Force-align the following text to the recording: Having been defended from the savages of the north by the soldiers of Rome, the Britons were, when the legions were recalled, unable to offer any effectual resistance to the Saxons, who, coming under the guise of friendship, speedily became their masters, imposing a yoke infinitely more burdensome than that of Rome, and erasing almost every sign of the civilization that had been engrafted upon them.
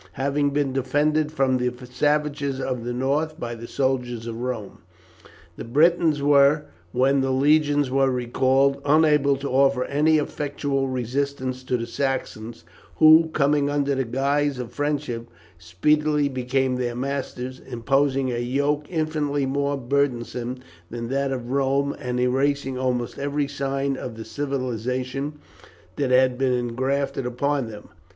Having 0.13 0.49
been 0.49 0.73
defended 0.73 1.31
from 1.31 1.57
the 1.57 1.71
savages 1.87 2.59
of 2.59 2.83
the 2.85 2.91
north 2.91 3.39
by 3.39 3.53
the 3.53 3.67
soldiers 3.67 4.25
of 4.25 4.39
Rome, 4.41 4.79
the 5.57 5.63
Britons 5.63 6.23
were, 6.23 6.63
when 6.91 7.21
the 7.21 7.29
legions 7.29 7.91
were 7.91 8.09
recalled, 8.09 8.81
unable 8.83 9.37
to 9.37 9.47
offer 9.47 9.83
any 9.83 10.17
effectual 10.17 10.87
resistance 10.87 11.63
to 11.65 11.77
the 11.77 11.85
Saxons, 11.85 12.63
who, 12.95 13.27
coming 13.31 13.69
under 13.69 13.93
the 13.93 14.03
guise 14.03 14.57
of 14.57 14.71
friendship, 14.71 15.27
speedily 15.59 16.27
became 16.27 16.77
their 16.77 16.95
masters, 16.95 17.59
imposing 17.59 18.31
a 18.31 18.39
yoke 18.39 18.87
infinitely 18.89 19.45
more 19.45 19.77
burdensome 19.77 20.57
than 20.89 21.09
that 21.09 21.31
of 21.31 21.51
Rome, 21.51 21.95
and 21.99 22.19
erasing 22.19 22.75
almost 22.75 23.19
every 23.19 23.47
sign 23.47 23.95
of 23.97 24.15
the 24.17 24.25
civilization 24.25 25.33
that 25.95 26.09
had 26.09 26.39
been 26.39 26.53
engrafted 26.53 27.27
upon 27.27 27.67
them. 27.69 27.89